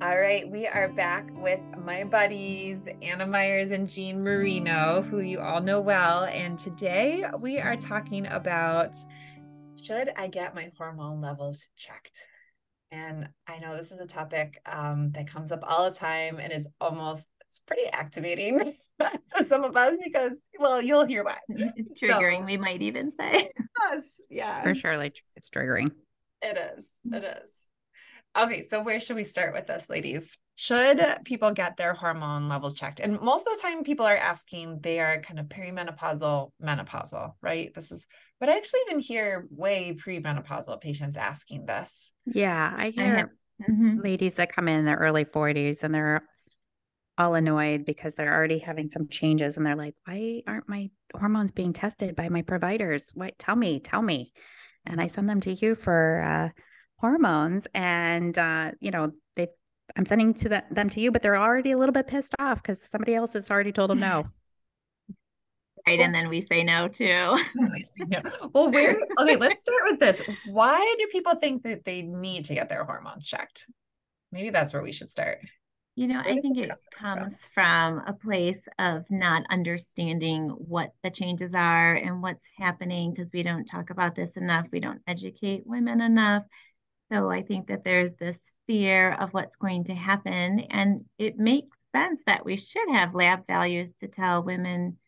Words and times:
All 0.00 0.16
right, 0.16 0.48
we 0.48 0.64
are 0.68 0.86
back 0.86 1.28
with 1.32 1.58
my 1.84 2.04
buddies, 2.04 2.88
Anna 3.02 3.26
Myers 3.26 3.72
and 3.72 3.88
Jean 3.88 4.22
Marino, 4.22 5.02
who 5.02 5.18
you 5.18 5.40
all 5.40 5.60
know 5.60 5.80
well. 5.80 6.22
And 6.22 6.56
today 6.56 7.24
we 7.40 7.58
are 7.58 7.74
talking 7.74 8.24
about 8.26 8.94
should 9.82 10.12
I 10.16 10.28
get 10.28 10.54
my 10.54 10.70
hormone 10.78 11.20
levels 11.20 11.66
checked? 11.76 12.16
And 12.92 13.28
I 13.48 13.58
know 13.58 13.76
this 13.76 13.90
is 13.90 13.98
a 13.98 14.06
topic 14.06 14.60
um, 14.66 15.08
that 15.10 15.26
comes 15.26 15.50
up 15.50 15.64
all 15.64 15.90
the 15.90 15.96
time 15.96 16.38
and 16.38 16.52
is 16.52 16.68
almost 16.80 17.26
it's 17.48 17.58
pretty 17.66 17.88
activating 17.92 18.72
to 19.36 19.44
some 19.44 19.64
of 19.64 19.76
us 19.76 19.94
because 20.04 20.34
well 20.60 20.80
you'll 20.80 21.06
hear 21.06 21.24
why. 21.24 21.38
Triggering 22.00 22.40
so, 22.40 22.44
we 22.44 22.56
might 22.56 22.82
even 22.82 23.10
say. 23.18 23.50
Yes 23.80 24.22
yeah. 24.30 24.62
For 24.62 24.76
sure 24.76 24.96
like 24.96 25.16
it's 25.34 25.50
triggering. 25.50 25.90
It 26.40 26.56
is 26.56 26.88
it 27.12 27.24
is 27.42 27.67
Okay, 28.38 28.62
so 28.62 28.82
where 28.82 29.00
should 29.00 29.16
we 29.16 29.24
start 29.24 29.52
with 29.52 29.66
this, 29.66 29.90
ladies? 29.90 30.38
Should 30.54 31.04
people 31.24 31.50
get 31.50 31.76
their 31.76 31.92
hormone 31.92 32.48
levels 32.48 32.74
checked? 32.74 33.00
And 33.00 33.20
most 33.20 33.46
of 33.48 33.54
the 33.54 33.62
time, 33.62 33.82
people 33.82 34.06
are 34.06 34.16
asking, 34.16 34.80
they 34.80 35.00
are 35.00 35.20
kind 35.20 35.40
of 35.40 35.46
perimenopausal, 35.46 36.52
menopausal, 36.62 37.32
right? 37.42 37.74
This 37.74 37.90
is, 37.90 38.06
but 38.38 38.48
I 38.48 38.56
actually 38.56 38.80
even 38.86 39.00
hear 39.00 39.48
way 39.50 39.96
premenopausal 39.96 40.80
patients 40.80 41.16
asking 41.16 41.66
this. 41.66 42.12
Yeah, 42.26 42.72
I 42.76 42.90
hear 42.90 43.34
mm-hmm. 43.68 44.00
ladies 44.02 44.34
that 44.34 44.54
come 44.54 44.68
in 44.68 44.80
in 44.80 44.84
their 44.84 44.98
early 44.98 45.24
40s 45.24 45.82
and 45.82 45.92
they're 45.92 46.22
all 47.16 47.34
annoyed 47.34 47.84
because 47.84 48.14
they're 48.14 48.34
already 48.34 48.58
having 48.58 48.88
some 48.88 49.08
changes 49.08 49.56
and 49.56 49.66
they're 49.66 49.74
like, 49.74 49.94
why 50.04 50.42
aren't 50.46 50.68
my 50.68 50.90
hormones 51.12 51.50
being 51.50 51.72
tested 51.72 52.14
by 52.14 52.28
my 52.28 52.42
providers? 52.42 53.10
What? 53.14 53.36
Tell 53.36 53.56
me, 53.56 53.80
tell 53.80 54.02
me. 54.02 54.32
And 54.86 55.00
I 55.00 55.08
send 55.08 55.28
them 55.28 55.40
to 55.40 55.52
you 55.52 55.74
for, 55.74 56.22
uh, 56.22 56.60
hormones 56.98 57.66
and 57.74 58.36
uh, 58.38 58.72
you 58.80 58.90
know 58.90 59.12
they 59.36 59.48
i'm 59.96 60.06
sending 60.06 60.34
to 60.34 60.48
the, 60.48 60.64
them 60.70 60.88
to 60.88 61.00
you 61.00 61.10
but 61.10 61.22
they're 61.22 61.36
already 61.36 61.72
a 61.72 61.78
little 61.78 61.92
bit 61.92 62.06
pissed 62.06 62.34
off 62.38 62.62
because 62.62 62.82
somebody 62.82 63.14
else 63.14 63.32
has 63.32 63.50
already 63.50 63.72
told 63.72 63.90
them 63.90 64.00
no. 64.00 64.24
Right 65.86 66.00
and 66.00 66.14
then 66.14 66.28
we 66.28 66.42
say 66.42 66.64
no 66.64 66.88
too. 66.88 67.38
Well 68.52 68.70
where 68.70 68.98
okay 69.18 69.36
let's 69.36 69.60
start 69.60 69.82
with 69.84 69.98
this. 69.98 70.20
Why 70.46 70.96
do 70.98 71.06
people 71.06 71.36
think 71.36 71.62
that 71.62 71.86
they 71.86 72.02
need 72.02 72.44
to 72.46 72.54
get 72.54 72.68
their 72.68 72.84
hormones 72.84 73.26
checked? 73.26 73.66
Maybe 74.30 74.50
that's 74.50 74.74
where 74.74 74.82
we 74.82 74.92
should 74.92 75.10
start. 75.10 75.38
You 75.98 76.06
know, 76.06 76.20
I 76.20 76.38
think 76.38 76.56
it 76.58 76.70
comes 76.96 77.36
from 77.52 77.98
a 78.06 78.12
place 78.12 78.60
of 78.78 79.04
not 79.10 79.42
understanding 79.50 80.50
what 80.50 80.92
the 81.02 81.10
changes 81.10 81.56
are 81.56 81.94
and 81.94 82.22
what's 82.22 82.44
happening 82.56 83.10
because 83.10 83.32
we 83.32 83.42
don't 83.42 83.64
talk 83.64 83.90
about 83.90 84.14
this 84.14 84.36
enough. 84.36 84.66
We 84.70 84.78
don't 84.78 85.00
educate 85.08 85.66
women 85.66 86.00
enough. 86.00 86.44
So 87.10 87.30
I 87.30 87.42
think 87.42 87.68
that 87.68 87.84
there's 87.84 88.14
this 88.14 88.38
fear 88.66 89.12
of 89.14 89.30
what's 89.32 89.56
going 89.56 89.84
to 89.84 89.94
happen. 89.94 90.60
And 90.70 91.04
it 91.18 91.38
makes 91.38 91.76
sense 91.94 92.22
that 92.26 92.44
we 92.44 92.56
should 92.56 92.88
have 92.90 93.14
lab 93.14 93.46
values 93.46 93.94
to 94.00 94.08
tell 94.08 94.44
women 94.44 94.98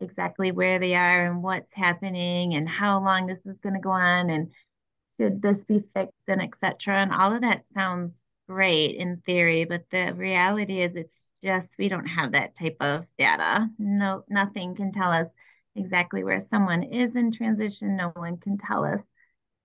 exactly 0.00 0.52
where 0.52 0.78
they 0.78 0.94
are 0.94 1.26
and 1.26 1.42
what's 1.42 1.72
happening 1.74 2.54
and 2.54 2.68
how 2.68 3.02
long 3.04 3.26
this 3.26 3.44
is 3.44 3.58
going 3.58 3.74
to 3.74 3.80
go 3.80 3.90
on 3.90 4.30
and 4.30 4.50
should 5.16 5.42
this 5.42 5.62
be 5.64 5.82
fixed 5.94 6.14
and 6.28 6.40
etc. 6.40 6.94
And 6.96 7.12
all 7.12 7.34
of 7.34 7.42
that 7.42 7.64
sounds 7.74 8.12
great 8.48 8.96
in 8.96 9.18
theory, 9.26 9.64
but 9.64 9.84
the 9.90 10.14
reality 10.14 10.80
is 10.80 10.96
it's 10.96 11.32
just 11.42 11.68
we 11.78 11.88
don't 11.88 12.06
have 12.06 12.32
that 12.32 12.56
type 12.56 12.76
of 12.80 13.06
data. 13.18 13.68
No, 13.78 14.24
nothing 14.28 14.74
can 14.74 14.92
tell 14.92 15.10
us 15.10 15.28
exactly 15.76 16.24
where 16.24 16.44
someone 16.50 16.82
is 16.82 17.14
in 17.14 17.32
transition. 17.32 17.96
No 17.96 18.08
one 18.16 18.38
can 18.38 18.58
tell 18.58 18.84
us 18.84 19.00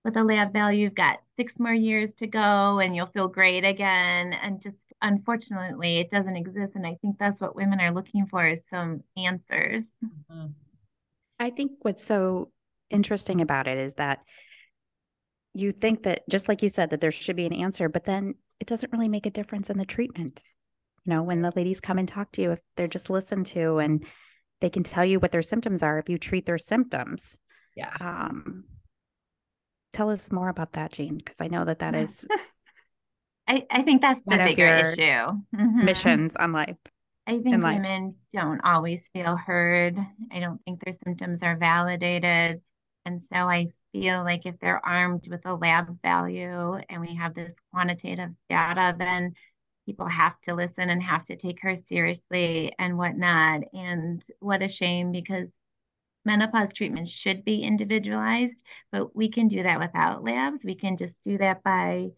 with 0.06 0.16
a 0.16 0.22
lab 0.22 0.52
value, 0.52 0.84
you've 0.84 0.94
got 0.94 1.18
six 1.36 1.58
more 1.58 1.74
years 1.74 2.14
to 2.14 2.28
go 2.28 2.78
and 2.78 2.94
you'll 2.94 3.08
feel 3.08 3.26
great 3.26 3.64
again. 3.64 4.32
And 4.32 4.62
just 4.62 4.76
unfortunately, 5.02 5.98
it 5.98 6.10
doesn't 6.10 6.36
exist. 6.36 6.76
And 6.76 6.86
I 6.86 6.96
think 7.02 7.18
that's 7.18 7.40
what 7.40 7.56
women 7.56 7.80
are 7.80 7.90
looking 7.90 8.26
for 8.26 8.46
is 8.46 8.62
some 8.70 9.02
answers. 9.16 9.84
Mm-hmm. 10.04 10.46
I 11.40 11.50
think 11.50 11.72
what's 11.82 12.04
so 12.04 12.52
interesting 12.88 13.40
about 13.40 13.66
it 13.66 13.78
is 13.78 13.94
that 13.94 14.20
you 15.54 15.72
think 15.72 16.04
that 16.04 16.22
just 16.30 16.48
like 16.48 16.62
you 16.62 16.68
said 16.68 16.90
that 16.90 17.00
there 17.00 17.10
should 17.10 17.34
be 17.34 17.46
an 17.46 17.52
answer 17.52 17.88
but 17.88 18.04
then 18.04 18.34
it 18.60 18.68
doesn't 18.68 18.92
really 18.92 19.08
make 19.08 19.26
a 19.26 19.30
difference 19.30 19.70
in 19.70 19.76
the 19.76 19.84
treatment 19.84 20.40
you 21.04 21.12
know 21.12 21.24
when 21.24 21.40
the 21.40 21.52
ladies 21.56 21.80
come 21.80 21.98
and 21.98 22.06
talk 22.06 22.30
to 22.30 22.42
you 22.42 22.52
if 22.52 22.60
they're 22.76 22.86
just 22.86 23.10
listened 23.10 23.44
to 23.44 23.78
and 23.78 24.06
they 24.60 24.70
can 24.70 24.84
tell 24.84 25.04
you 25.04 25.18
what 25.18 25.32
their 25.32 25.42
symptoms 25.42 25.82
are 25.82 25.98
if 25.98 26.08
you 26.08 26.16
treat 26.16 26.46
their 26.46 26.58
symptoms 26.58 27.36
yeah 27.74 27.92
um 27.98 28.62
tell 29.96 30.10
us 30.10 30.30
more 30.30 30.50
about 30.50 30.74
that, 30.74 30.92
Jean, 30.92 31.16
because 31.16 31.40
I 31.40 31.48
know 31.48 31.64
that 31.64 31.78
that 31.78 31.94
is. 31.94 32.24
I, 33.48 33.62
I 33.70 33.82
think 33.82 34.02
that's 34.02 34.20
the 34.26 34.36
bigger 34.36 34.68
issue. 34.68 35.00
Mm-hmm. 35.00 35.84
Missions 35.84 36.36
on 36.36 36.52
life. 36.52 36.76
I 37.26 37.38
think 37.38 37.62
women 37.62 38.16
don't 38.32 38.60
always 38.62 39.08
feel 39.12 39.36
heard. 39.36 39.98
I 40.30 40.38
don't 40.38 40.60
think 40.64 40.84
their 40.84 40.94
symptoms 41.04 41.40
are 41.42 41.56
validated. 41.56 42.60
And 43.04 43.22
so 43.32 43.38
I 43.38 43.68
feel 43.92 44.22
like 44.22 44.46
if 44.46 44.58
they're 44.60 44.84
armed 44.84 45.26
with 45.28 45.44
a 45.46 45.54
lab 45.54 46.00
value 46.02 46.78
and 46.88 47.00
we 47.00 47.14
have 47.16 47.34
this 47.34 47.52
quantitative 47.72 48.30
data, 48.48 48.94
then 48.96 49.32
people 49.86 50.06
have 50.08 50.40
to 50.42 50.54
listen 50.54 50.90
and 50.90 51.02
have 51.02 51.24
to 51.26 51.36
take 51.36 51.62
her 51.62 51.76
seriously 51.88 52.72
and 52.78 52.98
whatnot. 52.98 53.62
And 53.72 54.24
what 54.40 54.62
a 54.62 54.68
shame 54.68 55.10
because 55.10 55.48
menopause 56.26 56.72
treatment 56.72 57.08
should 57.08 57.44
be 57.44 57.62
individualized, 57.62 58.64
but 58.92 59.16
we 59.16 59.30
can 59.30 59.48
do 59.48 59.62
that 59.62 59.78
without 59.78 60.24
labs. 60.24 60.64
We 60.64 60.74
can 60.74 60.96
just 60.96 61.14
do 61.22 61.38
that 61.38 61.62
by 61.62 62.10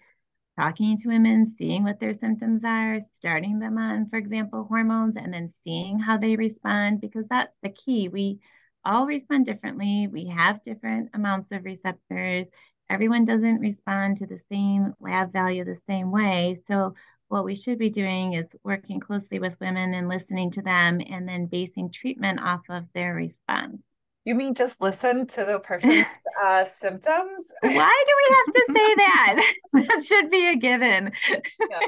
talking 0.58 0.96
to 0.98 1.08
women, 1.08 1.54
seeing 1.56 1.84
what 1.84 2.00
their 2.00 2.14
symptoms 2.14 2.64
are, 2.64 2.98
starting 3.14 3.60
them 3.60 3.78
on, 3.78 4.08
for 4.10 4.16
example, 4.16 4.64
hormones, 4.64 5.16
and 5.16 5.32
then 5.32 5.52
seeing 5.64 6.00
how 6.00 6.18
they 6.18 6.36
respond, 6.36 7.00
because 7.00 7.26
that's 7.28 7.54
the 7.62 7.70
key. 7.70 8.08
We 8.08 8.40
all 8.84 9.06
respond 9.06 9.46
differently. 9.46 10.08
We 10.08 10.26
have 10.28 10.64
different 10.64 11.10
amounts 11.14 11.52
of 11.52 11.64
receptors. 11.64 12.46
Everyone 12.90 13.24
doesn't 13.24 13.60
respond 13.60 14.18
to 14.18 14.26
the 14.26 14.40
same 14.50 14.94
lab 15.00 15.32
value 15.32 15.64
the 15.64 15.78
same 15.88 16.10
way. 16.10 16.60
So, 16.68 16.94
what 17.28 17.44
we 17.44 17.54
should 17.54 17.78
be 17.78 17.90
doing 17.90 18.32
is 18.32 18.46
working 18.64 19.00
closely 19.00 19.38
with 19.38 19.60
women 19.60 19.92
and 19.94 20.08
listening 20.08 20.50
to 20.52 20.62
them 20.62 21.00
and 21.08 21.28
then 21.28 21.46
basing 21.46 21.92
treatment 21.92 22.40
off 22.40 22.62
of 22.70 22.86
their 22.94 23.14
response. 23.14 23.82
You 24.28 24.34
mean 24.34 24.54
just 24.54 24.78
listen 24.78 25.26
to 25.28 25.46
the 25.46 25.58
person's 25.58 26.04
uh, 26.44 26.62
symptoms? 26.66 27.50
Why 27.62 28.04
do 28.06 28.12
we 28.18 28.36
have 28.36 28.54
to 28.54 28.64
say 28.74 28.94
that? 28.94 29.54
that 29.72 30.04
should 30.04 30.30
be 30.30 30.46
a 30.48 30.54
given. 30.54 31.12
yeah. 31.30 31.80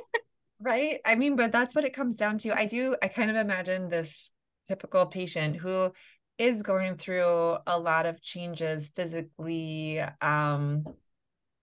Right. 0.58 1.00
I 1.04 1.16
mean, 1.16 1.36
but 1.36 1.52
that's 1.52 1.74
what 1.74 1.84
it 1.84 1.92
comes 1.92 2.16
down 2.16 2.38
to. 2.38 2.58
I 2.58 2.64
do, 2.64 2.96
I 3.02 3.08
kind 3.08 3.28
of 3.30 3.36
imagine 3.36 3.90
this 3.90 4.30
typical 4.66 5.04
patient 5.04 5.56
who 5.56 5.92
is 6.38 6.62
going 6.62 6.96
through 6.96 7.58
a 7.66 7.78
lot 7.78 8.06
of 8.06 8.22
changes 8.22 8.88
physically, 8.88 10.00
um, 10.22 10.86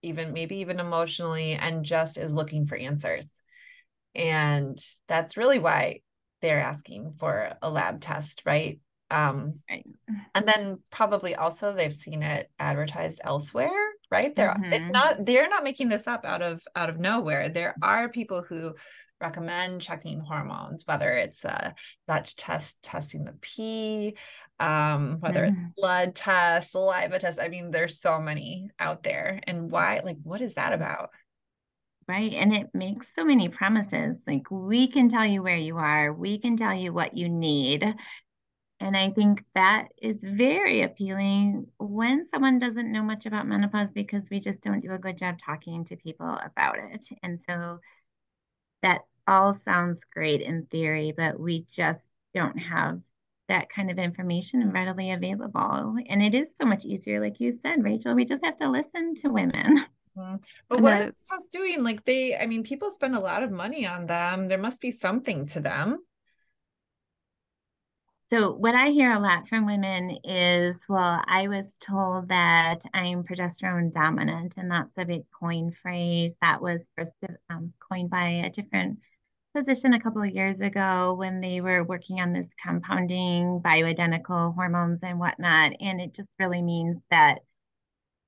even 0.04 0.32
maybe 0.32 0.58
even 0.58 0.80
emotionally, 0.80 1.54
and 1.54 1.86
just 1.86 2.20
is 2.20 2.36
looking 2.36 2.68
for 2.68 2.78
answers. 2.78 3.42
And 4.14 4.78
that's 5.08 5.38
really 5.38 5.58
why 5.58 6.02
they're 6.44 6.62
asking 6.62 7.14
for 7.18 7.58
a 7.64 7.70
lab 7.72 8.00
test, 8.00 8.44
right? 8.46 8.80
Um 9.10 9.56
right. 9.70 9.86
and 10.36 10.48
then 10.48 10.80
probably 10.90 11.36
also 11.36 11.74
they've 11.74 11.96
seen 11.96 12.24
it 12.24 12.50
advertised 12.60 13.22
elsewhere 13.24 13.88
right? 14.12 14.36
There 14.36 14.50
mm-hmm. 14.50 14.74
it's 14.74 14.90
not 14.90 15.26
they're 15.26 15.50
not 15.50 15.64
making 15.64 15.90
this 15.90 16.08
up 16.08 16.26
out 16.26 16.42
of 16.42 16.64
out 16.76 16.90
of 16.90 17.00
nowhere. 17.00 17.50
There 17.50 17.76
are 17.82 18.10
people 18.10 18.42
who 18.42 18.76
recommend 19.20 19.82
checking 19.82 20.20
hormones 20.20 20.84
whether 20.86 21.12
it's 21.12 21.44
a 21.44 21.74
dutch 22.06 22.36
test 22.36 22.78
testing 22.84 23.24
the 23.24 23.34
pee 23.42 24.16
um 24.60 25.18
whether 25.22 25.42
mm-hmm. 25.42 25.66
it's 25.66 25.76
blood 25.76 26.16
tests 26.16 26.72
saliva 26.72 27.20
tests. 27.20 27.40
I 27.42 27.50
mean 27.50 27.72
there's 27.72 28.00
so 28.00 28.20
many 28.20 28.70
out 28.80 29.04
there. 29.04 29.40
And 29.46 29.72
why 29.72 30.02
like 30.04 30.18
what 30.24 30.42
is 30.42 30.54
that 30.56 30.74
about? 30.74 31.10
Right 32.08 32.32
and 32.34 32.54
it 32.54 32.68
makes 32.74 33.08
so 33.16 33.26
many 33.26 33.50
promises. 33.50 34.24
Like 34.26 34.50
we 34.50 34.88
can 34.88 35.10
tell 35.10 35.26
you 35.26 35.44
where 35.44 35.58
you 35.58 35.78
are. 35.78 36.14
We 36.14 36.40
can 36.40 36.56
tell 36.56 36.74
you 36.74 36.94
what 36.94 37.18
you 37.18 37.28
need 37.28 37.84
and 38.80 38.96
I 38.96 39.10
think 39.10 39.44
that 39.56 39.88
is 40.02 40.18
very 40.22 40.84
appealing 40.84 41.68
when 41.80 42.26
someone 42.26 42.60
doesn't 42.60 42.92
know 42.92 43.02
much 43.02 43.26
about 43.26 43.48
menopause 43.48 43.92
because 43.92 44.30
we 44.30 44.40
just 44.40 44.62
don't 44.62 44.80
do 44.80 44.94
a 44.94 45.00
good 45.00 45.18
job 45.18 45.40
talking 45.40 45.84
to 45.86 45.96
people 45.96 46.38
about 46.46 46.78
it. 46.78 47.08
And 47.24 47.42
so 47.42 47.80
that 48.84 49.02
all 49.28 49.56
sounds 49.56 50.02
great 50.14 50.42
in 50.42 50.68
theory, 50.68 51.12
but 51.16 51.40
we 51.40 51.66
just 51.72 52.10
don't 52.36 52.58
have 52.58 53.00
that 53.48 53.70
kind 53.70 53.90
of 53.90 53.98
information 53.98 54.72
readily 54.72 55.12
available. 55.12 55.96
And 56.08 56.22
it 56.22 56.36
is 56.36 56.50
so 56.56 56.66
much 56.66 56.86
easier, 56.86 57.20
like 57.20 57.40
you 57.40 57.52
said, 57.52 57.84
Rachel, 57.84 58.14
we 58.14 58.26
just 58.26 58.44
have 58.44 58.60
to 58.60 58.70
listen 58.70 59.16
to 59.24 59.30
women. 59.30 59.86
Mm-hmm. 60.18 60.36
But 60.70 60.82
what 60.82 60.94
are 60.94 61.04
those 61.06 61.22
tests 61.22 61.48
doing? 61.48 61.84
Like 61.84 62.04
they, 62.04 62.36
I 62.36 62.48
mean, 62.48 62.64
people 62.64 62.90
spend 62.90 63.16
a 63.16 63.20
lot 63.20 63.44
of 63.44 63.52
money 63.52 63.86
on 63.86 64.08
them. 64.08 64.48
There 64.48 64.58
must 64.58 64.82
be 64.82 64.90
something 64.90 65.46
to 65.48 65.60
them. 65.60 66.00
So, 68.30 68.54
what 68.56 68.76
I 68.76 68.90
hear 68.90 69.12
a 69.12 69.20
lot 69.20 69.48
from 69.48 69.66
women 69.66 70.18
is, 70.26 70.84
well, 70.90 71.24
I 71.26 71.48
was 71.48 71.78
told 71.80 72.28
that 72.28 72.82
I'm 72.94 73.24
progesterone 73.24 73.90
dominant, 73.92 74.58
and 74.58 74.70
that's 74.70 74.92
a 74.98 75.06
big 75.06 75.24
coin 75.32 75.72
phrase 75.82 76.34
that 76.42 76.62
was 76.62 76.90
first 76.98 77.14
um, 77.50 77.74
coined 77.80 78.10
by 78.10 78.28
a 78.46 78.50
different 78.50 79.00
physician 79.56 79.94
a 79.94 80.02
couple 80.02 80.22
of 80.22 80.32
years 80.32 80.60
ago 80.60 81.16
when 81.18 81.40
they 81.40 81.62
were 81.62 81.86
working 81.86 82.20
on 82.20 82.34
this 82.34 82.48
compounding 82.62 83.62
bioidentical 83.62 84.54
hormones 84.56 85.00
and 85.04 85.20
whatnot. 85.20 85.72
And 85.80 86.02
it 86.02 86.14
just 86.14 86.30
really 86.38 86.62
means 86.62 86.98
that 87.10 87.40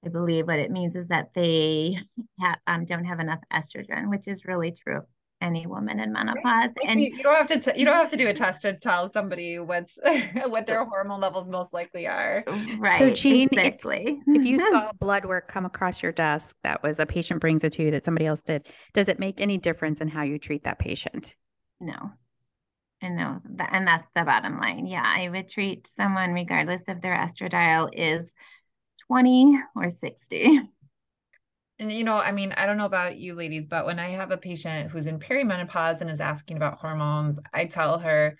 I 0.05 0.09
believe 0.09 0.47
what 0.47 0.59
it 0.59 0.71
means 0.71 0.95
is 0.95 1.09
that 1.09 1.33
they 1.35 1.97
ha- 2.39 2.59
um, 2.67 2.85
don't 2.85 3.05
have 3.05 3.19
enough 3.19 3.41
estrogen, 3.51 4.09
which 4.09 4.27
is 4.27 4.45
really 4.45 4.71
true 4.71 5.01
any 5.41 5.65
woman 5.65 5.99
in 5.99 6.11
menopause. 6.11 6.71
And 6.85 6.99
you, 7.01 7.23
don't 7.23 7.35
have 7.35 7.47
to 7.47 7.59
t- 7.59 7.79
you 7.79 7.85
don't 7.85 7.95
have 7.95 8.09
to 8.09 8.17
do 8.17 8.27
a 8.27 8.33
test 8.33 8.61
to 8.63 8.73
tell 8.73 9.07
somebody 9.07 9.59
what's 9.59 9.97
what 10.47 10.67
their 10.67 10.83
hormone 10.85 11.21
levels 11.21 11.47
most 11.47 11.73
likely 11.73 12.07
are. 12.07 12.43
Right. 12.77 12.99
So 12.99 13.11
Jean, 13.11 13.49
exactly. 13.51 14.19
if, 14.27 14.41
if 14.41 14.45
you 14.45 14.59
saw 14.69 14.91
blood 14.99 15.25
work 15.25 15.47
come 15.47 15.65
across 15.65 16.03
your 16.03 16.11
desk 16.11 16.55
that 16.63 16.83
was 16.83 16.99
a 16.99 17.05
patient 17.05 17.41
brings 17.41 17.63
it 17.63 17.73
to 17.73 17.83
you 17.83 17.91
that 17.91 18.05
somebody 18.05 18.25
else 18.25 18.41
did, 18.41 18.67
does 18.93 19.07
it 19.07 19.19
make 19.19 19.39
any 19.39 19.57
difference 19.57 20.01
in 20.01 20.07
how 20.07 20.23
you 20.23 20.37
treat 20.37 20.63
that 20.63 20.79
patient? 20.79 21.35
No. 21.79 22.11
And 23.01 23.15
no, 23.15 23.39
and 23.71 23.87
that's 23.87 24.05
the 24.13 24.23
bottom 24.25 24.59
line. 24.59 24.85
Yeah, 24.85 25.03
I 25.05 25.29
would 25.29 25.47
treat 25.47 25.87
someone 25.95 26.33
regardless 26.33 26.83
if 26.85 26.99
their 26.99 27.15
estradiol 27.15 27.89
is 27.93 28.33
20 29.07 29.57
or 29.73 29.89
60. 29.89 30.59
And 31.79 31.91
you 31.91 32.03
know, 32.03 32.17
I 32.17 32.33
mean, 32.33 32.51
I 32.51 32.65
don't 32.65 32.77
know 32.77 32.85
about 32.85 33.17
you 33.17 33.35
ladies, 33.35 33.65
but 33.65 33.85
when 33.85 33.99
I 33.99 34.09
have 34.09 34.31
a 34.31 34.37
patient 34.37 34.91
who's 34.91 35.07
in 35.07 35.17
perimenopause 35.17 36.01
and 36.01 36.09
is 36.09 36.19
asking 36.19 36.57
about 36.57 36.79
hormones, 36.79 37.39
I 37.53 37.65
tell 37.65 37.99
her, 37.99 38.37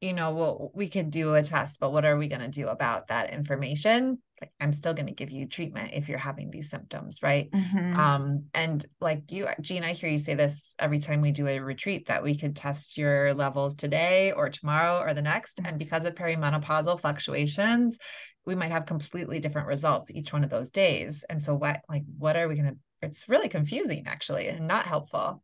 you 0.00 0.12
know, 0.12 0.32
well, 0.32 0.72
we 0.74 0.88
could 0.88 1.10
do 1.10 1.34
a 1.34 1.42
test, 1.42 1.78
but 1.78 1.92
what 1.92 2.04
are 2.04 2.16
we 2.16 2.26
going 2.26 2.40
to 2.40 2.48
do 2.48 2.66
about 2.66 3.08
that 3.08 3.32
information? 3.32 4.18
Like, 4.40 4.52
I'm 4.60 4.72
still 4.72 4.94
going 4.94 5.06
to 5.06 5.12
give 5.12 5.30
you 5.30 5.46
treatment 5.46 5.92
if 5.94 6.08
you're 6.08 6.18
having 6.18 6.50
these 6.50 6.70
symptoms, 6.70 7.22
right? 7.22 7.50
Mm-hmm. 7.50 7.98
Um, 7.98 8.44
and 8.54 8.84
like 9.00 9.30
you, 9.32 9.48
Jean, 9.60 9.84
I 9.84 9.92
hear 9.92 10.08
you 10.08 10.18
say 10.18 10.34
this 10.34 10.74
every 10.78 10.98
time 10.98 11.20
we 11.20 11.32
do 11.32 11.48
a 11.48 11.58
retreat 11.58 12.06
that 12.06 12.22
we 12.22 12.36
could 12.36 12.54
test 12.54 12.96
your 12.96 13.34
levels 13.34 13.74
today 13.74 14.32
or 14.32 14.48
tomorrow 14.48 15.00
or 15.00 15.14
the 15.14 15.22
next. 15.22 15.60
And 15.64 15.78
because 15.78 16.04
of 16.04 16.14
perimenopausal 16.14 17.00
fluctuations, 17.00 17.98
we 18.46 18.54
might 18.54 18.72
have 18.72 18.86
completely 18.86 19.40
different 19.40 19.68
results 19.68 20.10
each 20.10 20.32
one 20.32 20.44
of 20.44 20.50
those 20.50 20.70
days. 20.70 21.24
And 21.28 21.42
so 21.42 21.54
what 21.54 21.80
like 21.88 22.04
what 22.16 22.36
are 22.36 22.48
we 22.48 22.54
going 22.54 22.68
to 22.68 22.76
it's 23.02 23.28
really 23.28 23.48
confusing 23.48 24.04
actually 24.06 24.48
and 24.48 24.66
not 24.66 24.86
helpful. 24.86 25.42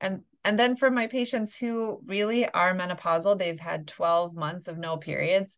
And 0.00 0.22
and 0.44 0.58
then 0.58 0.76
for 0.76 0.90
my 0.90 1.06
patients 1.06 1.56
who 1.56 2.00
really 2.04 2.46
are 2.46 2.74
menopausal, 2.74 3.38
they've 3.38 3.58
had 3.58 3.86
12 3.86 4.36
months 4.36 4.68
of 4.68 4.76
no 4.76 4.98
periods. 4.98 5.56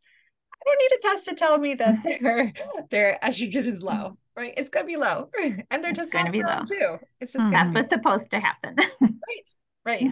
I 0.66 0.70
don't 0.70 0.78
need 0.78 0.98
a 0.98 1.02
test 1.02 1.24
to 1.26 1.34
tell 1.34 1.58
me 1.58 1.74
that 1.74 2.02
their 2.20 2.52
their 2.90 3.18
estrogen 3.22 3.66
is 3.66 3.82
low, 3.82 4.18
right? 4.36 4.54
It's 4.56 4.70
going 4.70 4.84
to 4.84 4.88
be 4.88 4.96
low, 4.96 5.30
and 5.70 5.84
their 5.84 5.92
it's 5.92 6.14
testosterone 6.14 6.32
be 6.32 6.42
low. 6.42 6.62
too. 6.66 6.98
It's 7.20 7.32
just 7.32 7.44
mm, 7.44 7.52
that's 7.52 7.72
what's 7.72 7.88
supposed 7.88 8.30
to 8.32 8.40
happen. 8.40 8.76
right, 9.00 9.48
right. 9.84 10.10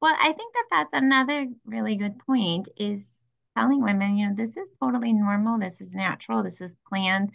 Well, 0.00 0.16
I 0.18 0.32
think 0.32 0.54
that 0.54 0.64
that's 0.70 0.90
another 0.92 1.46
really 1.66 1.96
good 1.96 2.18
point. 2.20 2.68
Is 2.76 3.12
telling 3.56 3.82
women, 3.82 4.16
you 4.16 4.28
know, 4.28 4.34
this 4.34 4.56
is 4.56 4.70
totally 4.80 5.12
normal, 5.12 5.58
this 5.58 5.80
is 5.80 5.92
natural, 5.92 6.42
this 6.42 6.60
is 6.60 6.76
planned. 6.88 7.32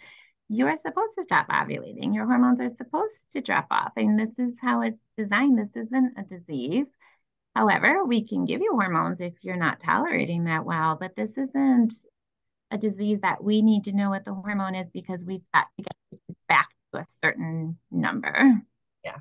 You 0.48 0.66
are 0.66 0.76
supposed 0.76 1.14
to 1.16 1.24
stop 1.24 1.48
ovulating. 1.48 2.14
Your 2.14 2.26
hormones 2.26 2.60
are 2.60 2.68
supposed 2.68 3.18
to 3.32 3.40
drop 3.40 3.66
off. 3.70 3.92
And 3.96 4.18
this 4.18 4.38
is 4.38 4.56
how 4.60 4.82
it's 4.82 5.02
designed. 5.16 5.58
This 5.58 5.74
isn't 5.74 6.16
a 6.16 6.22
disease. 6.22 6.86
However, 7.56 8.04
we 8.04 8.22
can 8.24 8.44
give 8.44 8.60
you 8.60 8.70
hormones 8.72 9.20
if 9.20 9.32
you're 9.42 9.56
not 9.56 9.80
tolerating 9.80 10.44
that 10.44 10.64
well, 10.64 10.96
but 11.00 11.16
this 11.16 11.30
isn't 11.36 11.94
a 12.70 12.78
disease 12.78 13.20
that 13.22 13.42
we 13.42 13.62
need 13.62 13.84
to 13.84 13.92
know 13.92 14.10
what 14.10 14.24
the 14.24 14.34
hormone 14.34 14.74
is 14.74 14.88
because 14.92 15.20
we've 15.24 15.44
got 15.54 15.66
to 15.78 15.84
get 15.84 16.36
back 16.48 16.68
to 16.92 17.00
a 17.00 17.04
certain 17.22 17.78
number. 17.90 18.62
Yeah. 19.04 19.18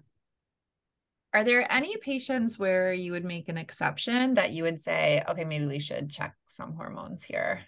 Are 1.33 1.43
there 1.43 1.71
any 1.71 1.97
patients 1.97 2.57
where 2.57 2.93
you 2.93 3.11
would 3.11 3.25
make 3.25 3.49
an 3.49 3.57
exception 3.57 4.35
that 4.35 4.51
you 4.51 4.63
would 4.63 4.81
say, 4.81 5.23
okay, 5.27 5.43
maybe 5.43 5.65
we 5.65 5.79
should 5.79 6.09
check 6.09 6.33
some 6.45 6.75
hormones 6.75 7.23
here? 7.23 7.61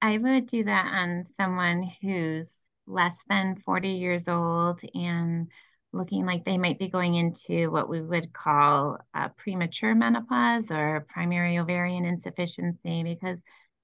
I 0.00 0.18
would 0.18 0.46
do 0.46 0.64
that 0.64 0.86
on 0.86 1.24
someone 1.36 1.90
who's 2.00 2.52
less 2.86 3.16
than 3.28 3.56
40 3.64 3.88
years 3.88 4.28
old 4.28 4.80
and 4.94 5.50
looking 5.92 6.26
like 6.26 6.44
they 6.44 6.58
might 6.58 6.78
be 6.78 6.88
going 6.88 7.14
into 7.14 7.70
what 7.70 7.88
we 7.88 8.00
would 8.00 8.32
call 8.32 8.98
a 9.14 9.30
premature 9.30 9.94
menopause 9.94 10.70
or 10.70 11.06
primary 11.08 11.58
ovarian 11.58 12.04
insufficiency 12.04 13.02
because 13.02 13.38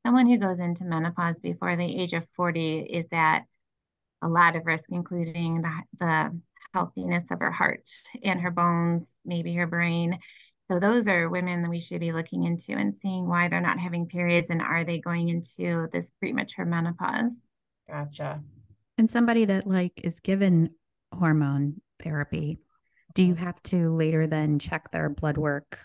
someone 0.05 0.27
who 0.27 0.39
goes 0.39 0.59
into 0.59 0.85
menopause 0.85 1.37
before 1.43 1.77
the 1.77 2.03
age 2.03 2.13
of 2.13 2.25
40 2.37 2.81
is 2.81 3.07
at 3.13 3.41
a 4.23 4.29
lot 4.29 4.57
of 4.57 4.67
risk, 4.67 4.89
including 4.91 5.63
the, 5.63 5.73
the 5.99 6.41
healthiness 6.73 7.25
of 7.31 7.41
her 7.41 7.51
heart 7.51 7.89
and 8.23 8.41
her 8.41 8.51
bones, 8.51 9.07
maybe 9.25 9.55
her 9.55 9.67
brain. 9.67 10.19
So 10.71 10.79
those 10.79 11.07
are 11.07 11.29
women 11.29 11.63
that 11.63 11.71
we 11.71 11.81
should 11.81 12.01
be 12.01 12.13
looking 12.13 12.45
into 12.45 12.73
and 12.73 12.95
seeing 13.03 13.29
why 13.29 13.49
they're 13.49 13.61
not 13.61 13.79
having 13.79 14.07
periods 14.07 14.49
and 14.51 14.63
are 14.63 14.85
they 14.85 14.99
going 14.99 15.29
into 15.29 15.89
this 15.93 16.11
premature 16.19 16.65
menopause. 16.65 17.33
Gotcha. 17.89 18.41
And 18.99 19.11
somebody 19.11 19.45
that 19.47 19.67
like 19.67 20.01
is 20.03 20.21
given 20.21 20.71
hormone 21.13 21.81
therapy, 22.03 22.59
do 23.15 23.23
you 23.23 23.35
mm-hmm. 23.35 23.45
have 23.45 23.63
to 23.65 23.95
later 23.95 24.27
then 24.27 24.59
check 24.59 24.91
their 24.91 25.09
blood 25.09 25.37
work, 25.37 25.79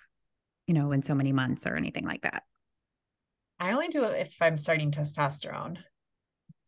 you 0.67 0.73
know, 0.73 0.91
in 0.91 1.01
so 1.01 1.15
many 1.15 1.31
months 1.31 1.65
or 1.65 1.75
anything 1.75 2.05
like 2.05 2.21
that? 2.21 2.43
I 3.59 3.71
only 3.71 3.87
do 3.87 4.03
it 4.03 4.19
if 4.19 4.35
I'm 4.41 4.57
starting 4.57 4.91
testosterone. 4.91 5.77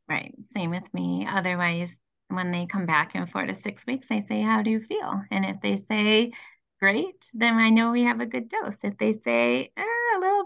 Right. 0.07 0.33
Same 0.56 0.71
with 0.71 0.91
me. 0.94 1.27
Otherwise, 1.30 1.95
when 2.30 2.51
they 2.51 2.65
come 2.65 2.86
back 2.86 3.15
in 3.15 3.27
four 3.27 3.45
to 3.45 3.53
six 3.56 3.86
weeks, 3.86 4.07
I 4.09 4.25
say, 4.27 4.41
How 4.41 4.62
do 4.63 4.71
you 4.71 4.81
feel? 4.81 5.21
And 5.31 5.45
if 5.45 5.62
they 5.62 5.83
say, 5.89 6.31
Great, 6.80 7.30
then 7.33 7.56
I 7.56 7.69
know 7.69 7.91
we 7.91 8.03
have 8.03 8.21
a 8.21 8.25
good 8.25 8.50
dose. 8.50 8.77
If 8.83 8.97
they 8.97 9.13
say, 9.13 9.71
eh, 9.75 9.83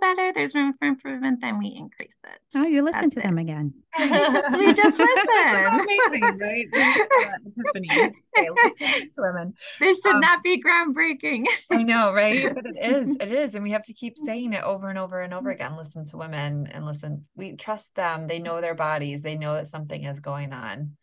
better, 0.04 0.32
there's 0.36 0.54
room 0.54 0.74
for 0.78 0.88
improvement, 0.88 1.40
then 1.42 1.60
we 1.60 1.74
increase 1.78 2.16
it. 2.26 2.40
Oh, 2.56 2.66
you 2.66 2.82
listen 2.82 3.04
That's 3.04 3.16
to 3.16 3.20
it. 3.22 3.24
them 3.24 3.38
again. 3.38 3.74
we 3.98 4.06
just, 4.10 4.58
we 4.58 4.74
just 4.74 5.00
listen. 5.00 5.80
amazing, 5.80 6.38
right? 6.40 6.68
okay, 6.74 8.50
listen 8.64 9.10
to 9.12 9.20
women. 9.20 9.54
This 9.80 10.02
should 10.02 10.16
um, 10.16 10.20
not 10.20 10.44
be 10.44 10.62
groundbreaking. 10.62 11.46
I 11.72 11.84
know, 11.84 12.14
right? 12.14 12.54
But 12.56 12.66
it 12.66 12.78
is. 12.78 13.16
It 13.20 13.32
is. 13.32 13.56
And 13.56 13.64
we 13.64 13.72
have 13.72 13.86
to 13.86 13.94
keep 13.94 14.18
saying 14.18 14.54
it 14.54 14.64
over 14.64 14.90
and 14.90 15.00
over 15.00 15.22
and 15.22 15.34
over 15.34 15.50
again. 15.50 15.78
Listen 15.78 16.06
to 16.06 16.18
women 16.18 16.68
and 16.68 16.86
listen. 16.86 17.24
We 17.36 17.56
trust 17.56 17.96
them. 17.96 18.28
They 18.28 18.40
know 18.40 18.62
their 18.62 18.76
bodies. 18.76 19.22
They 19.22 19.36
know 19.36 19.54
that 19.54 19.68
something 19.68 20.04
is 20.04 20.20
going 20.20 20.54
on. 20.54 20.98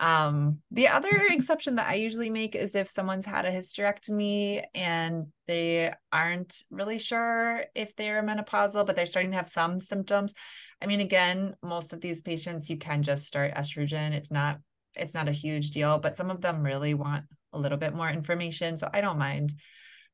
Um, 0.00 0.60
the 0.70 0.88
other 0.88 1.10
exception 1.30 1.76
that 1.76 1.88
I 1.88 1.94
usually 1.94 2.30
make 2.30 2.54
is 2.54 2.74
if 2.74 2.88
someone's 2.88 3.26
had 3.26 3.44
a 3.44 3.52
hysterectomy 3.52 4.64
and 4.74 5.26
they 5.46 5.92
aren't 6.12 6.62
really 6.70 6.98
sure 6.98 7.64
if 7.74 7.94
they're 7.96 8.22
menopausal, 8.22 8.86
but 8.86 8.96
they're 8.96 9.06
starting 9.06 9.30
to 9.30 9.36
have 9.36 9.48
some 9.48 9.80
symptoms. 9.80 10.34
I 10.82 10.86
mean, 10.86 11.00
again, 11.00 11.54
most 11.62 11.92
of 11.92 12.00
these 12.00 12.20
patients 12.20 12.68
you 12.68 12.76
can 12.76 13.02
just 13.02 13.26
start 13.26 13.54
estrogen. 13.54 14.12
It's 14.12 14.32
not 14.32 14.58
it's 14.96 15.14
not 15.14 15.28
a 15.28 15.32
huge 15.32 15.70
deal, 15.70 15.98
but 15.98 16.14
some 16.16 16.30
of 16.30 16.40
them 16.40 16.62
really 16.62 16.94
want 16.94 17.24
a 17.52 17.58
little 17.58 17.78
bit 17.78 17.94
more 17.94 18.08
information. 18.08 18.76
So 18.76 18.88
I 18.92 19.00
don't 19.00 19.18
mind, 19.18 19.52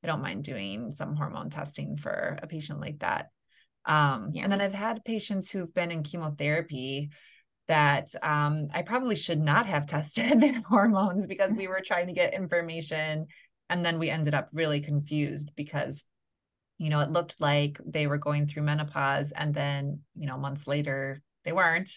I 0.02 0.06
don't 0.06 0.22
mind 0.22 0.44
doing 0.44 0.92
some 0.92 1.16
hormone 1.16 1.50
testing 1.50 1.96
for 1.96 2.38
a 2.42 2.46
patient 2.46 2.80
like 2.80 3.00
that. 3.00 3.28
Um, 3.86 4.30
yeah. 4.34 4.44
and 4.44 4.52
then 4.52 4.60
I've 4.60 4.74
had 4.74 5.04
patients 5.04 5.50
who've 5.50 5.72
been 5.74 5.90
in 5.90 6.02
chemotherapy 6.02 7.10
that 7.70 8.12
um, 8.20 8.66
I 8.74 8.82
probably 8.82 9.14
should 9.14 9.40
not 9.40 9.64
have 9.66 9.86
tested 9.86 10.40
their 10.42 10.60
hormones 10.62 11.28
because 11.28 11.52
we 11.52 11.68
were 11.68 11.80
trying 11.84 12.08
to 12.08 12.12
get 12.12 12.34
information. 12.34 13.28
And 13.70 13.86
then 13.86 14.00
we 14.00 14.10
ended 14.10 14.34
up 14.34 14.48
really 14.52 14.80
confused 14.80 15.52
because, 15.54 16.02
you 16.78 16.90
know, 16.90 16.98
it 16.98 17.10
looked 17.10 17.40
like 17.40 17.78
they 17.86 18.08
were 18.08 18.18
going 18.18 18.48
through 18.48 18.64
menopause 18.64 19.30
and 19.30 19.54
then, 19.54 20.00
you 20.16 20.26
know, 20.26 20.36
months 20.36 20.66
later 20.66 21.22
they 21.44 21.52
weren't. 21.52 21.90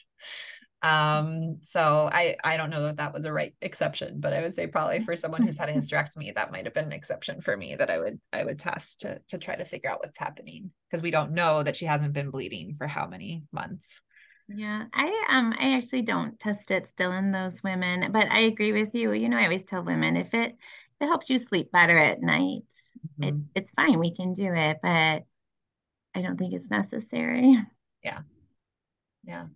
Um, 0.83 1.57
so 1.63 2.07
I 2.11 2.35
I 2.43 2.57
don't 2.57 2.69
know 2.69 2.89
if 2.89 2.97
that 2.97 3.13
was 3.13 3.25
a 3.25 3.33
right 3.33 3.55
exception, 3.59 4.19
but 4.19 4.33
I 4.33 4.41
would 4.41 4.53
say 4.53 4.67
probably 4.67 4.99
for 4.99 5.15
someone 5.15 5.41
who's 5.41 5.57
had 5.57 5.69
a 5.69 5.73
hysterectomy, 5.77 6.35
that 6.35 6.51
might 6.51 6.65
have 6.65 6.75
been 6.75 6.85
an 6.85 6.91
exception 6.91 7.41
for 7.41 7.57
me 7.57 7.75
that 7.75 7.89
I 7.89 7.97
would 7.97 8.19
I 8.31 8.43
would 8.43 8.59
test 8.59 9.01
to 9.01 9.21
to 9.29 9.39
try 9.39 9.55
to 9.55 9.65
figure 9.65 9.89
out 9.89 10.01
what's 10.01 10.19
happening 10.19 10.69
because 10.87 11.01
we 11.01 11.09
don't 11.09 11.31
know 11.31 11.63
that 11.63 11.77
she 11.77 11.85
hasn't 11.85 12.13
been 12.13 12.29
bleeding 12.29 12.75
for 12.75 12.85
how 12.85 13.07
many 13.07 13.43
months. 13.51 14.01
Yeah, 14.47 14.85
I 14.93 15.25
um 15.29 15.53
I 15.57 15.77
actually 15.77 16.01
don't 16.01 16.39
test 16.39 16.69
it 16.71 16.87
still 16.87 17.11
in 17.11 17.31
those 17.31 17.63
women, 17.63 18.11
but 18.11 18.29
I 18.29 18.41
agree 18.41 18.73
with 18.73 18.93
you. 18.93 19.13
You 19.13 19.29
know, 19.29 19.37
I 19.37 19.45
always 19.45 19.63
tell 19.63 19.83
women 19.83 20.17
if 20.17 20.33
it 20.33 20.55
it 20.99 21.05
helps 21.05 21.29
you 21.29 21.37
sleep 21.37 21.71
better 21.71 21.97
at 21.97 22.21
night, 22.21 22.63
mm-hmm. 23.19 23.23
it, 23.23 23.35
it's 23.55 23.71
fine. 23.71 23.99
We 23.99 24.13
can 24.13 24.33
do 24.33 24.53
it, 24.53 24.79
but 24.81 25.23
I 26.15 26.21
don't 26.21 26.37
think 26.37 26.53
it's 26.53 26.69
necessary. 26.69 27.57
Yeah. 28.03 28.19
Yeah. 29.23 29.47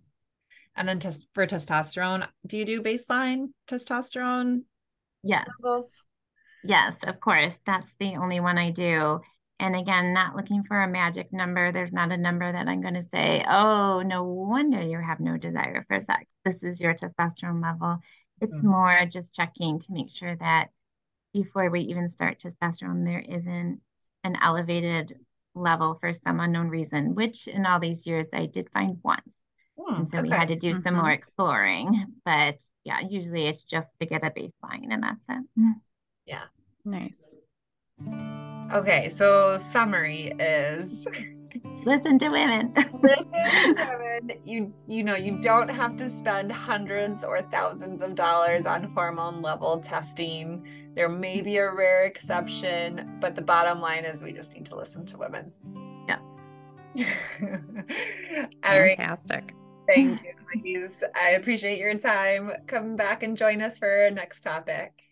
And 0.74 0.88
then 0.88 1.00
test 1.00 1.26
for 1.34 1.46
testosterone, 1.46 2.26
do 2.46 2.56
you 2.56 2.64
do 2.64 2.82
baseline 2.82 3.48
testosterone? 3.68 4.62
Yes. 5.22 5.46
Levels? 5.62 6.04
Yes, 6.64 6.96
of 7.04 7.20
course. 7.20 7.56
That's 7.66 7.90
the 7.98 8.16
only 8.16 8.40
one 8.40 8.58
I 8.58 8.70
do. 8.70 9.20
And 9.60 9.74
again, 9.74 10.14
not 10.14 10.36
looking 10.36 10.62
for 10.62 10.80
a 10.80 10.88
magic 10.88 11.32
number. 11.32 11.72
There's 11.72 11.92
not 11.92 12.12
a 12.12 12.16
number 12.16 12.50
that 12.50 12.68
I'm 12.68 12.80
going 12.80 12.94
to 12.94 13.02
say, 13.02 13.44
oh, 13.48 14.02
no 14.02 14.22
wonder 14.22 14.80
you 14.80 15.00
have 15.00 15.18
no 15.18 15.36
desire 15.36 15.84
for 15.88 16.00
sex. 16.00 16.26
This 16.44 16.62
is 16.62 16.80
your 16.80 16.94
testosterone 16.94 17.62
level. 17.62 17.98
It's 18.40 18.54
mm-hmm. 18.54 18.68
more 18.68 19.06
just 19.10 19.34
checking 19.34 19.80
to 19.80 19.86
make 19.92 20.10
sure 20.10 20.36
that 20.36 20.68
before 21.32 21.70
we 21.70 21.80
even 21.80 22.08
start 22.08 22.40
testosterone, 22.40 23.04
there 23.04 23.24
isn't 23.28 23.80
an 24.22 24.36
elevated 24.40 25.18
level 25.54 25.98
for 26.00 26.12
some 26.12 26.38
unknown 26.38 26.68
reason, 26.68 27.16
which 27.16 27.48
in 27.48 27.66
all 27.66 27.80
these 27.80 28.06
years 28.06 28.28
I 28.32 28.46
did 28.46 28.70
find 28.70 28.98
once. 29.02 29.28
Mm, 29.78 29.98
and 29.98 30.10
so 30.10 30.18
okay. 30.18 30.28
we 30.28 30.34
had 30.34 30.48
to 30.48 30.56
do 30.56 30.74
mm-hmm. 30.74 30.82
some 30.82 30.94
more 30.94 31.10
exploring. 31.10 32.06
But 32.24 32.58
yeah, 32.84 33.00
usually 33.00 33.46
it's 33.46 33.64
just 33.64 33.88
to 34.00 34.06
get 34.06 34.24
a 34.24 34.30
baseline 34.30 34.90
and 34.90 35.02
that's 35.02 35.20
it. 35.28 35.76
Yeah. 36.26 36.44
Nice. 36.84 37.34
Okay, 38.72 39.08
so 39.08 39.56
summary 39.56 40.32
is 40.38 41.06
listen 41.84 42.18
to 42.18 42.28
women. 42.28 42.72
listen 43.02 43.30
to 43.32 43.98
women. 44.00 44.38
You 44.44 44.72
you 44.86 45.02
know, 45.02 45.16
you 45.16 45.40
don't 45.40 45.68
have 45.68 45.96
to 45.96 46.08
spend 46.08 46.52
hundreds 46.52 47.24
or 47.24 47.40
thousands 47.42 48.02
of 48.02 48.14
dollars 48.14 48.66
on 48.66 48.84
hormone 48.94 49.42
level 49.42 49.78
testing. 49.80 50.66
There 50.94 51.08
may 51.08 51.40
be 51.40 51.56
a 51.56 51.72
rare 51.72 52.04
exception, 52.04 53.18
but 53.20 53.34
the 53.34 53.42
bottom 53.42 53.80
line 53.80 54.04
is 54.04 54.22
we 54.22 54.32
just 54.32 54.52
need 54.52 54.66
to 54.66 54.76
listen 54.76 55.06
to 55.06 55.18
women. 55.18 55.52
Yes. 56.96 57.16
Fantastic. 58.62 59.54
Thank 59.86 60.22
you, 60.22 60.32
ladies. 60.54 61.02
I 61.14 61.30
appreciate 61.30 61.78
your 61.78 61.96
time. 61.98 62.52
Come 62.66 62.96
back 62.96 63.22
and 63.22 63.36
join 63.36 63.62
us 63.62 63.78
for 63.78 63.88
our 63.88 64.10
next 64.10 64.42
topic. 64.42 65.07